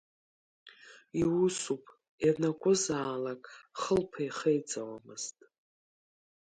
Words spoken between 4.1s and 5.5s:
ихеиҵауамызт.